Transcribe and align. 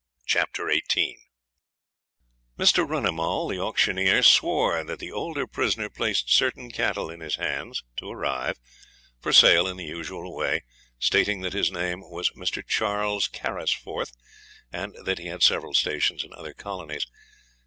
Chapter 0.25 0.67
18 0.67 1.15
Mr. 2.57 2.89
Runnimall, 2.89 3.49
the 3.51 3.59
auctioneer, 3.59 4.23
swore 4.23 4.83
that 4.83 4.97
the 4.97 5.11
older 5.11 5.45
prisoner 5.45 5.91
placed 5.91 6.31
certain 6.33 6.71
cattle 6.71 7.11
in 7.11 7.19
his 7.19 7.35
hands, 7.35 7.83
to 7.97 8.09
arrive, 8.09 8.57
for 9.19 9.31
sale 9.31 9.67
in 9.67 9.77
the 9.77 9.85
usual 9.85 10.35
way, 10.35 10.63
stating 10.97 11.41
that 11.41 11.53
his 11.53 11.71
name 11.71 12.01
was 12.01 12.31
Mr. 12.31 12.65
Charles 12.65 13.27
Carisforth, 13.27 14.13
and 14.73 14.95
that 15.05 15.19
he 15.19 15.27
had 15.27 15.43
several 15.43 15.75
stations 15.75 16.23
in 16.23 16.33
other 16.33 16.55
colonies. 16.55 17.05